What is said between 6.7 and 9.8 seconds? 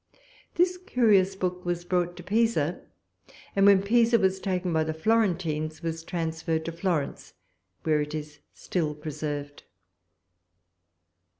Florence, where it is still preserved.